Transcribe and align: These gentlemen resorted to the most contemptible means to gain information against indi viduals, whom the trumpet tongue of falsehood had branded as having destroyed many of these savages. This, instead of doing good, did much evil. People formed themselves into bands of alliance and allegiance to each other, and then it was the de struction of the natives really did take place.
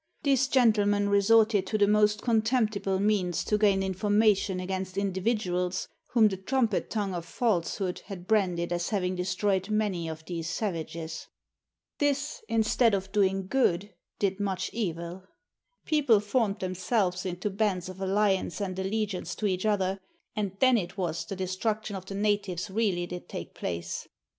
These 0.23 0.47
gentlemen 0.47 1.09
resorted 1.09 1.67
to 1.67 1.77
the 1.77 1.87
most 1.87 2.23
contemptible 2.23 2.97
means 2.99 3.43
to 3.43 3.55
gain 3.59 3.83
information 3.83 4.59
against 4.59 4.97
indi 4.97 5.21
viduals, 5.21 5.89
whom 6.07 6.27
the 6.27 6.37
trumpet 6.37 6.89
tongue 6.89 7.13
of 7.13 7.23
falsehood 7.23 8.01
had 8.07 8.25
branded 8.25 8.73
as 8.73 8.89
having 8.89 9.15
destroyed 9.15 9.69
many 9.69 10.07
of 10.09 10.25
these 10.25 10.49
savages. 10.49 11.27
This, 11.99 12.41
instead 12.49 12.95
of 12.95 13.11
doing 13.11 13.45
good, 13.45 13.93
did 14.17 14.39
much 14.39 14.71
evil. 14.73 15.21
People 15.85 16.19
formed 16.19 16.61
themselves 16.61 17.23
into 17.23 17.51
bands 17.51 17.87
of 17.87 18.01
alliance 18.01 18.59
and 18.59 18.79
allegiance 18.79 19.35
to 19.35 19.45
each 19.45 19.67
other, 19.67 19.99
and 20.35 20.57
then 20.59 20.79
it 20.79 20.97
was 20.97 21.25
the 21.27 21.35
de 21.35 21.45
struction 21.45 21.95
of 21.95 22.07
the 22.07 22.15
natives 22.15 22.71
really 22.71 23.05
did 23.05 23.29
take 23.29 23.53
place. 23.53 24.07